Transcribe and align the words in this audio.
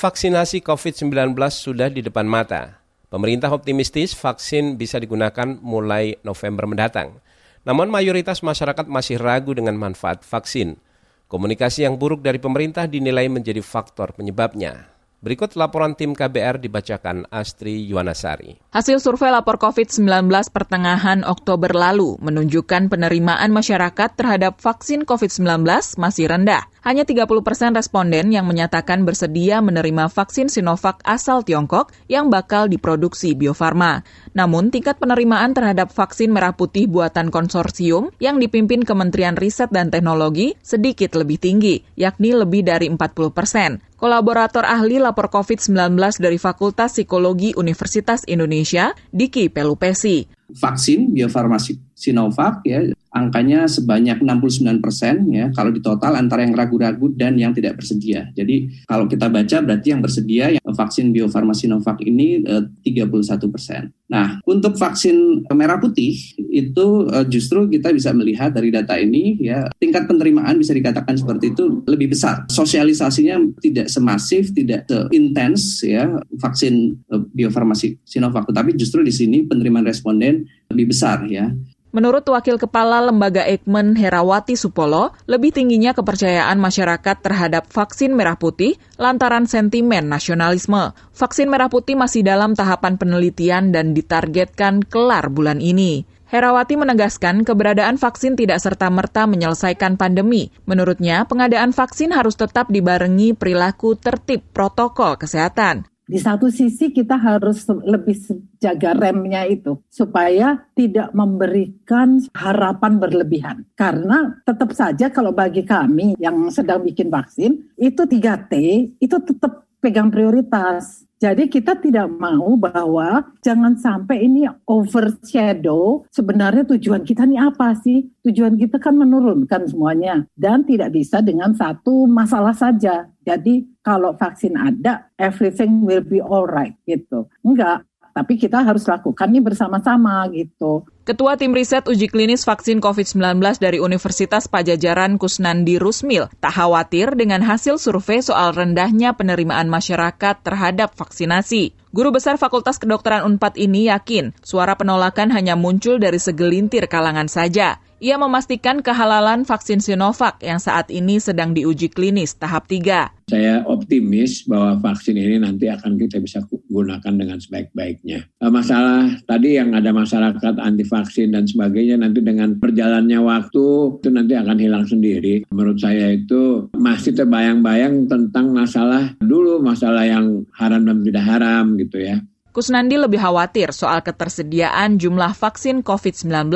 Vaksinasi 0.00 0.64
COVID-19 0.64 1.36
sudah 1.52 1.92
di 1.92 2.00
depan 2.00 2.24
mata. 2.24 2.80
Pemerintah 3.12 3.52
optimistis 3.52 4.16
vaksin 4.16 4.80
bisa 4.80 4.96
digunakan 4.96 5.60
mulai 5.60 6.16
November 6.24 6.64
mendatang. 6.64 7.20
Namun 7.68 7.92
mayoritas 7.92 8.40
masyarakat 8.40 8.88
masih 8.88 9.20
ragu 9.20 9.52
dengan 9.52 9.76
manfaat 9.76 10.24
vaksin. 10.24 10.80
Komunikasi 11.28 11.84
yang 11.84 12.00
buruk 12.00 12.24
dari 12.24 12.40
pemerintah 12.40 12.88
dinilai 12.88 13.28
menjadi 13.28 13.60
faktor 13.60 14.16
penyebabnya. 14.16 14.88
Berikut 15.20 15.52
laporan 15.52 15.92
tim 15.92 16.16
KBR 16.16 16.64
dibacakan 16.64 17.28
Astri 17.28 17.84
Yuwanasari. 17.84 18.72
Hasil 18.72 19.04
survei 19.04 19.28
lapor 19.28 19.60
COVID-19 19.60 20.32
pertengahan 20.48 21.28
Oktober 21.28 21.76
lalu 21.76 22.16
menunjukkan 22.24 22.88
penerimaan 22.88 23.52
masyarakat 23.52 24.16
terhadap 24.16 24.56
vaksin 24.64 25.04
COVID-19 25.04 25.60
masih 26.00 26.24
rendah. 26.24 26.64
Hanya 26.80 27.04
30 27.04 27.28
persen 27.44 27.76
responden 27.76 28.32
yang 28.32 28.48
menyatakan 28.48 29.04
bersedia 29.04 29.60
menerima 29.60 30.08
vaksin 30.08 30.48
Sinovac 30.48 31.04
asal 31.04 31.44
Tiongkok 31.44 31.92
yang 32.08 32.32
bakal 32.32 32.72
diproduksi 32.72 33.36
Bio 33.36 33.52
Farma. 33.52 34.00
Namun, 34.32 34.72
tingkat 34.72 34.96
penerimaan 34.96 35.52
terhadap 35.52 35.92
vaksin 35.92 36.32
merah 36.32 36.56
putih 36.56 36.88
buatan 36.88 37.28
konsorsium 37.28 38.08
yang 38.16 38.40
dipimpin 38.40 38.80
Kementerian 38.80 39.36
Riset 39.36 39.68
dan 39.68 39.92
Teknologi 39.92 40.56
sedikit 40.64 41.12
lebih 41.20 41.36
tinggi, 41.36 41.84
yakni 42.00 42.32
lebih 42.32 42.64
dari 42.64 42.88
40 42.88 42.96
persen. 43.28 43.84
Kolaborator 44.00 44.64
ahli 44.64 44.96
lapor 44.96 45.28
COVID-19 45.28 46.00
dari 46.16 46.40
Fakultas 46.40 46.96
Psikologi 46.96 47.52
Universitas 47.52 48.24
Indonesia, 48.24 48.96
Diki 49.12 49.52
Pelupesi. 49.52 50.24
Vaksin 50.56 51.12
Bio 51.12 51.28
Farma 51.28 51.60
Sinovac 51.94 52.64
ya 52.64 52.80
angkanya 53.20 53.68
sebanyak 53.68 54.24
69 54.24 54.80
persen 54.80 55.28
ya 55.28 55.52
kalau 55.52 55.68
di 55.68 55.84
total 55.84 56.16
antara 56.16 56.42
yang 56.42 56.56
ragu-ragu 56.56 57.12
dan 57.12 57.36
yang 57.36 57.52
tidak 57.52 57.76
bersedia. 57.76 58.32
Jadi 58.32 58.86
kalau 58.88 59.04
kita 59.04 59.28
baca 59.28 59.56
berarti 59.60 59.88
yang 59.92 60.00
bersedia 60.00 60.44
yang 60.56 60.72
vaksin 60.72 61.12
Bio 61.12 61.28
Farma 61.28 61.52
Sinovac 61.52 62.00
ini 62.00 62.40
eh, 62.40 62.64
31 62.88 63.52
persen. 63.52 63.92
Nah 64.08 64.40
untuk 64.48 64.74
vaksin 64.80 65.44
merah 65.52 65.76
putih 65.76 66.16
itu 66.48 66.86
eh, 67.12 67.26
justru 67.28 67.68
kita 67.68 67.92
bisa 67.92 68.10
melihat 68.16 68.50
dari 68.56 68.72
data 68.72 68.96
ini 68.96 69.36
ya 69.38 69.68
tingkat 69.76 70.08
penerimaan 70.08 70.56
bisa 70.56 70.72
dikatakan 70.72 71.20
seperti 71.20 71.52
itu 71.52 71.84
lebih 71.84 72.16
besar. 72.16 72.48
Sosialisasinya 72.48 73.60
tidak 73.60 73.92
semasif, 73.92 74.50
tidak 74.56 74.88
seintens 74.88 75.84
ya 75.84 76.08
vaksin 76.40 76.96
eh, 77.12 77.22
Bio 77.36 77.52
Farma 77.52 77.76
Sinovac, 77.76 78.48
tetapi 78.48 78.74
justru 78.74 79.04
di 79.04 79.12
sini 79.12 79.44
penerimaan 79.44 79.86
responden 79.86 80.46
lebih 80.70 80.94
besar 80.94 81.26
ya. 81.26 81.50
Menurut 81.90 82.22
Wakil 82.22 82.54
Kepala 82.54 83.02
Lembaga 83.02 83.42
Eijkman 83.42 83.98
Herawati 83.98 84.54
Supolo, 84.54 85.10
lebih 85.26 85.50
tingginya 85.50 85.90
kepercayaan 85.90 86.54
masyarakat 86.62 87.16
terhadap 87.18 87.66
vaksin 87.66 88.14
merah 88.14 88.38
putih 88.38 88.78
lantaran 88.94 89.50
sentimen 89.50 90.06
nasionalisme. 90.06 90.94
Vaksin 91.10 91.50
merah 91.50 91.66
putih 91.66 91.98
masih 91.98 92.22
dalam 92.22 92.54
tahapan 92.54 92.94
penelitian 92.94 93.74
dan 93.74 93.90
ditargetkan 93.90 94.86
kelar 94.86 95.34
bulan 95.34 95.58
ini. 95.58 96.06
Herawati 96.30 96.78
menegaskan 96.78 97.42
keberadaan 97.42 97.98
vaksin 97.98 98.38
tidak 98.38 98.62
serta-merta 98.62 99.26
menyelesaikan 99.26 99.98
pandemi. 99.98 100.54
Menurutnya, 100.62 101.26
pengadaan 101.26 101.74
vaksin 101.74 102.14
harus 102.14 102.38
tetap 102.38 102.70
dibarengi 102.70 103.34
perilaku 103.34 103.98
tertib 103.98 104.46
protokol 104.54 105.18
kesehatan. 105.18 105.90
Di 106.10 106.18
satu 106.18 106.50
sisi 106.50 106.90
kita 106.90 107.14
harus 107.14 107.62
lebih 107.86 108.18
jaga 108.58 108.98
remnya 108.98 109.46
itu 109.46 109.78
supaya 109.86 110.58
tidak 110.74 111.14
memberikan 111.14 112.18
harapan 112.34 112.98
berlebihan. 112.98 113.62
Karena 113.78 114.42
tetap 114.42 114.74
saja 114.74 115.06
kalau 115.06 115.30
bagi 115.30 115.62
kami 115.62 116.18
yang 116.18 116.50
sedang 116.50 116.82
bikin 116.82 117.14
vaksin 117.14 117.62
itu 117.78 118.02
3T 118.02 118.52
itu 118.98 119.16
tetap 119.22 119.70
pegang 119.78 120.10
prioritas. 120.10 121.06
Jadi 121.20 121.52
kita 121.52 121.76
tidak 121.76 122.08
mau 122.16 122.56
bahwa 122.56 123.28
jangan 123.44 123.76
sampai 123.76 124.24
ini 124.24 124.48
overshadow 124.64 126.08
sebenarnya 126.08 126.64
tujuan 126.64 127.04
kita 127.04 127.28
ini 127.28 127.36
apa 127.36 127.76
sih? 127.76 128.08
Tujuan 128.24 128.56
kita 128.56 128.80
kan 128.80 128.96
menurunkan 128.96 129.68
semuanya 129.68 130.24
dan 130.32 130.64
tidak 130.64 130.96
bisa 130.96 131.20
dengan 131.20 131.52
satu 131.52 132.08
masalah 132.08 132.56
saja. 132.56 133.12
Jadi 133.20 133.68
kalau 133.84 134.16
vaksin 134.16 134.56
ada, 134.56 135.12
everything 135.20 135.84
will 135.84 136.00
be 136.00 136.24
alright 136.24 136.72
gitu. 136.88 137.28
Enggak, 137.44 137.84
tapi 138.12 138.36
kita 138.36 138.62
harus 138.62 138.86
lakukannya 138.86 139.40
bersama-sama 139.42 140.26
gitu. 140.34 140.84
Ketua 141.10 141.34
Tim 141.34 141.50
Riset 141.50 141.90
Uji 141.90 142.06
Klinis 142.06 142.46
Vaksin 142.46 142.78
COVID-19 142.78 143.42
dari 143.58 143.82
Universitas 143.82 144.46
Pajajaran 144.46 145.18
Kusnandi 145.18 145.80
Rusmil 145.80 146.30
tak 146.38 146.54
khawatir 146.54 147.18
dengan 147.18 147.42
hasil 147.42 147.82
survei 147.82 148.22
soal 148.22 148.54
rendahnya 148.54 149.16
penerimaan 149.18 149.66
masyarakat 149.66 150.44
terhadap 150.46 150.94
vaksinasi. 150.94 151.74
Guru 151.90 152.14
Besar 152.14 152.38
Fakultas 152.38 152.78
Kedokteran 152.78 153.26
UNPAD 153.26 153.58
ini 153.58 153.90
yakin 153.90 154.30
suara 154.46 154.78
penolakan 154.78 155.34
hanya 155.34 155.58
muncul 155.58 155.98
dari 155.98 156.22
segelintir 156.22 156.86
kalangan 156.86 157.26
saja. 157.26 157.82
Ia 158.00 158.16
memastikan 158.16 158.80
kehalalan 158.80 159.44
vaksin 159.44 159.82
Sinovac 159.82 160.40
yang 160.40 160.56
saat 160.56 160.88
ini 160.88 161.20
sedang 161.20 161.52
diuji 161.52 161.92
klinis 161.92 162.32
tahap 162.38 162.64
3. 162.64 163.28
Saya 163.28 163.60
optimis 163.68 164.48
bahwa 164.48 164.78
vaksin 164.80 165.20
ini 165.20 165.36
nanti 165.36 165.68
akan 165.68 166.00
kita 166.00 166.16
bisa 166.16 166.40
gunakan 166.70 167.12
dengan 167.12 167.38
sebaik-baiknya. 167.42 168.30
Eh, 168.40 168.50
masalah 168.50 169.10
tadi 169.26 169.58
yang 169.58 169.74
ada 169.74 169.90
masyarakat 169.90 170.54
anti 170.62 170.86
vaksin 170.86 171.34
dan 171.34 171.44
sebagainya 171.44 171.98
nanti 172.00 172.22
dengan 172.22 172.56
perjalannya 172.56 173.18
waktu 173.20 173.66
itu 174.00 174.08
nanti 174.08 174.34
akan 174.38 174.56
hilang 174.56 174.86
sendiri. 174.86 175.44
Menurut 175.50 175.82
saya 175.82 176.14
itu 176.14 176.70
masih 176.78 177.12
terbayang-bayang 177.12 178.06
tentang 178.06 178.54
masalah 178.54 179.12
dulu 179.18 179.58
masalah 179.60 180.06
yang 180.06 180.46
haram 180.56 180.86
dan 180.86 181.02
tidak 181.02 181.24
haram 181.26 181.74
gitu 181.76 181.98
ya. 182.00 182.22
Kusnandi 182.50 182.98
lebih 182.98 183.22
khawatir 183.22 183.70
soal 183.70 184.02
ketersediaan 184.02 184.98
jumlah 184.98 185.38
vaksin 185.38 185.86
COVID-19. 185.86 186.50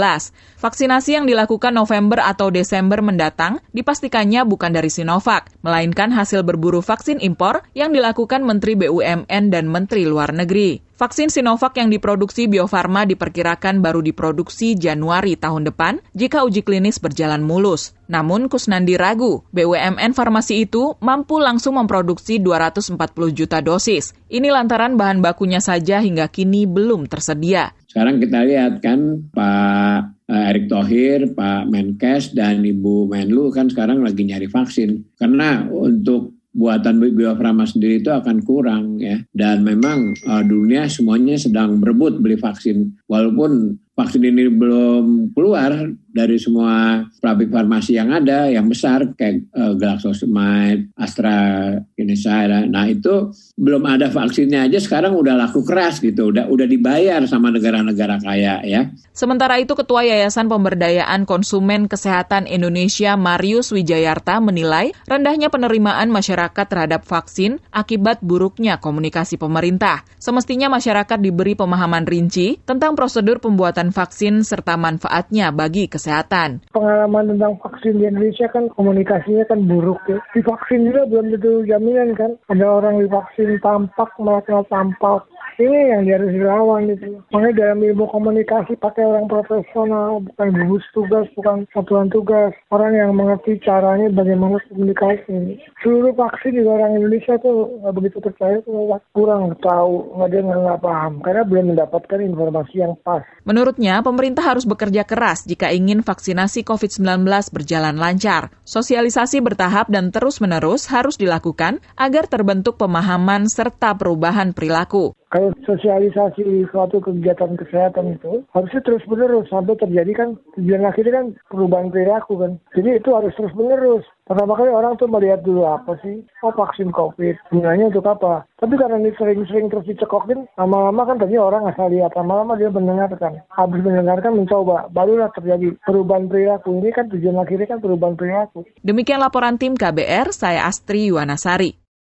Vaksinasi 0.59 1.15
yang 1.15 1.31
dilakukan 1.31 1.71
November 1.71 2.19
atau 2.19 2.51
Desember 2.51 2.99
mendatang 2.99 3.63
dipastikannya 3.71 4.43
bukan 4.43 4.75
dari 4.75 4.91
Sinovac, 4.91 5.55
melainkan 5.63 6.11
hasil 6.11 6.43
berburu 6.43 6.83
vaksin 6.83 7.23
impor 7.23 7.63
yang 7.79 7.95
dilakukan 7.95 8.43
Menteri 8.43 8.75
BUMN 8.75 9.55
dan 9.55 9.71
Menteri 9.71 10.03
Luar 10.03 10.35
Negeri. 10.35 10.83
Vaksin 10.95 11.27
Sinovac 11.27 11.75
yang 11.75 11.91
diproduksi 11.91 12.47
Bio 12.47 12.71
Farma 12.71 13.03
diperkirakan 13.03 13.83
baru 13.83 13.99
diproduksi 13.99 14.79
Januari 14.79 15.35
tahun 15.35 15.67
depan 15.67 15.99
jika 16.15 16.47
uji 16.47 16.63
klinis 16.63 17.03
berjalan 17.03 17.43
mulus. 17.43 17.99
Namun 18.07 18.47
Kusnandi 18.47 18.95
ragu, 18.95 19.43
BUMN 19.51 20.15
farmasi 20.15 20.63
itu 20.63 20.95
mampu 21.03 21.43
langsung 21.43 21.83
memproduksi 21.83 22.39
240 22.39 22.95
juta 23.35 23.59
dosis. 23.59 24.15
Ini 24.31 24.55
lantaran 24.55 24.95
bahan 24.95 25.19
bakunya 25.19 25.59
saja 25.59 25.99
hingga 25.99 26.31
kini 26.31 26.63
belum 26.63 27.11
tersedia. 27.11 27.75
Sekarang 27.91 28.23
kita 28.23 28.47
lihat 28.47 28.79
kan 28.79 29.19
Pak 29.35 30.31
eh, 30.31 30.51
Erick 30.55 30.71
Thohir, 30.71 31.35
Pak 31.35 31.75
Menkes, 31.75 32.39
dan 32.39 32.63
Ibu 32.63 33.11
Menlu 33.11 33.51
kan 33.51 33.67
sekarang 33.67 33.99
lagi 34.07 34.31
nyari 34.31 34.47
vaksin. 34.47 35.19
Karena 35.19 35.67
untuk 35.67 36.39
buatan 36.55 37.03
Bio 37.03 37.35
Farma 37.35 37.67
sendiri 37.67 38.01
itu 38.01 38.09
akan 38.15 38.41
kurang 38.47 39.03
ya. 39.03 39.19
Dan 39.35 39.67
memang 39.67 40.15
uh, 40.25 40.43
dunia 40.47 40.87
semuanya 40.87 41.35
sedang 41.35 41.83
berebut 41.83 42.23
beli 42.23 42.39
vaksin. 42.39 42.95
Walaupun 43.11 43.75
vaksin 43.99 44.23
ini 44.23 44.49
belum 44.49 45.35
keluar 45.35 45.91
dari 46.15 46.39
semua 46.39 47.03
pabrik 47.19 47.51
farmasi 47.51 47.99
yang 47.99 48.15
ada 48.15 48.47
yang 48.47 48.71
besar 48.71 49.03
kayak 49.19 49.51
uh, 49.51 49.75
GlaxoSmithKline, 49.75 50.95
AstraZeneca. 50.95 52.71
Nah 52.71 52.87
itu 52.87 53.35
belum 53.59 53.83
ada 53.83 54.07
vaksinnya 54.15 54.71
aja 54.71 54.79
sekarang 54.79 55.19
udah 55.19 55.35
laku 55.35 55.67
keras 55.67 55.99
gitu, 55.99 56.31
udah 56.31 56.47
udah 56.47 56.67
dibayar 56.71 57.19
sama 57.27 57.51
negara-negara 57.51 58.23
kaya 58.23 58.63
ya. 58.63 58.95
Sementara 59.11 59.59
itu 59.59 59.75
Ketua 59.75 60.07
Yayasan 60.07 60.47
Pemberdayaan 60.47 61.27
Konsumen 61.27 61.91
Kesehatan 61.91 62.47
Indonesia 62.47 63.19
Marius 63.19 63.75
Wijayarta 63.75 64.39
menilai 64.39 64.95
rendahnya 65.11 65.51
penerimaan 65.51 66.15
masyarakat 66.15 66.67
terhadap 66.71 67.03
vaksin 67.03 67.59
akibat 67.75 68.23
buruknya 68.23 68.79
komunikasi 68.79 69.35
pemerintah. 69.35 70.07
Semestinya 70.23 70.71
masyarakat 70.71 71.19
diberi 71.19 71.59
pemahaman 71.59 72.07
rinci 72.07 72.63
tentang 72.63 72.95
prosedur 72.95 73.43
pembuatan 73.43 73.91
vaksin 73.91 74.47
serta 74.47 74.79
manfaatnya 74.79 75.51
bagi 75.51 75.91
kesehatan 75.91 76.04
kesehatan. 76.05 76.63
Pengalaman 76.71 77.35
tentang 77.35 77.59
vaksin 77.61 77.99
di 77.99 78.05
Indonesia 78.09 78.47
kan 78.49 78.71
komunikasinya 78.73 79.45
kan 79.49 79.67
buruk 79.69 80.01
ya. 80.09 80.21
Di 80.33 80.41
vaksin 80.41 80.89
juga 80.89 81.09
belum 81.11 81.33
tentu 81.37 81.65
jaminan 81.69 82.15
kan. 82.17 82.37
Ada 82.49 82.67
orang 82.69 83.01
divaksin 83.05 83.59
tampak 83.61 84.13
malah 84.21 84.45
tampak 84.69 85.29
ini 85.55 85.95
yang 85.95 86.03
harus 86.11 86.35
dilawan 86.35 86.91
gitu. 86.91 87.23
Makanya 87.31 87.55
dalam 87.55 87.79
ilmu 87.87 88.11
komunikasi 88.11 88.75
pakai 88.75 89.07
orang 89.07 89.31
profesional, 89.31 90.19
bukan 90.19 90.49
gugus 90.51 90.83
tugas, 90.91 91.31
bukan 91.39 91.63
satuan 91.71 92.11
tugas. 92.11 92.51
Orang 92.75 92.99
yang 92.99 93.15
mengerti 93.15 93.63
caranya 93.63 94.11
bagaimana 94.11 94.59
komunikasi. 94.67 95.63
Seluruh 95.79 96.11
vaksin 96.19 96.59
juga 96.59 96.83
orang 96.83 96.99
Indonesia 96.99 97.39
tuh 97.39 97.71
nggak 97.87 97.95
begitu 97.95 98.19
percaya 98.19 98.59
tuh 98.67 98.99
kurang 99.15 99.55
tahu, 99.63 100.19
nggak 100.19 100.29
dia 100.35 100.43
nggak 100.43 100.83
paham 100.83 101.13
karena 101.23 101.43
belum 101.47 101.65
mendapatkan 101.71 102.19
informasi 102.19 102.75
yang 102.83 102.99
pas. 103.07 103.23
Menurut 103.47 103.65
Menurutnya, 103.65 104.05
pemerintah 104.05 104.45
harus 104.45 104.69
bekerja 104.69 105.03
keras 105.09 105.49
jika 105.49 105.73
ingin 105.73 105.94
vaksinasi 106.01 106.65
COVID-19 106.65 107.29
berjalan 107.53 108.01
lancar. 108.01 108.51
Sosialisasi 108.65 109.45
bertahap 109.45 109.93
dan 109.93 110.09
terus-menerus 110.09 110.89
harus 110.89 111.21
dilakukan 111.21 111.85
agar 111.95 112.27
terbentuk 112.27 112.81
pemahaman 112.81 113.47
serta 113.47 113.93
perubahan 113.95 114.57
perilaku 114.57 115.13
kalau 115.35 115.51
sosialisasi 115.67 116.71
suatu 116.71 117.03
kegiatan 117.03 117.59
kesehatan 117.59 118.15
itu 118.15 118.47
harusnya 118.55 118.79
terus 118.87 119.03
menerus 119.11 119.51
sampai 119.51 119.75
terjadi 119.75 120.13
kan 120.15 120.29
tujuan 120.55 120.87
akhirnya 120.87 121.13
kan 121.19 121.27
perubahan 121.51 121.91
perilaku 121.91 122.39
kan. 122.39 122.63
Jadi 122.71 123.03
itu 123.03 123.11
harus 123.11 123.35
terus 123.35 123.51
menerus 123.59 124.07
pertama 124.31 124.55
kali 124.55 124.71
orang 124.71 124.95
tuh 124.95 125.11
melihat 125.11 125.43
dulu 125.43 125.67
apa 125.67 125.99
sih? 126.07 126.23
Oh 126.47 126.55
vaksin 126.55 126.95
covid. 126.95 127.35
Gunanya 127.51 127.91
untuk 127.91 128.07
apa? 128.07 128.47
Tapi 128.63 128.79
karena 128.79 129.03
ini 129.03 129.11
sering-sering 129.19 129.75
terus 129.75 129.91
dicekokin 129.91 130.47
lama-lama 130.55 131.03
kan 131.03 131.19
tadi 131.19 131.35
orang 131.35 131.67
asal 131.67 131.91
lihat 131.91 132.15
lama-lama 132.15 132.55
dia 132.55 132.71
mendengarkan. 132.71 133.43
Habis 133.51 133.83
mendengarkan 133.83 134.39
mencoba. 134.39 134.87
Barulah 134.95 135.35
terjadi 135.35 135.75
perubahan 135.83 136.31
perilaku. 136.31 136.79
Ini 136.79 136.95
kan 136.95 137.11
tujuan 137.11 137.43
akhirnya 137.43 137.75
kan 137.75 137.83
perubahan 137.83 138.15
perilaku. 138.15 138.63
Demikian 138.87 139.19
laporan 139.19 139.59
tim 139.59 139.75
KBR 139.75 140.31
saya 140.31 140.71
Astri 140.71 141.11
Yuwanasari 141.11 141.84